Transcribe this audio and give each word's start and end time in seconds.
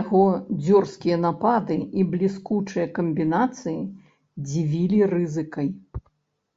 Яго 0.00 0.24
дзёрзкія 0.64 1.16
напады 1.26 1.78
і 2.02 2.06
бліскучыя 2.16 2.86
камбінацыі 2.98 3.76
дзівілі 4.46 4.98
рызыкай. 5.18 5.68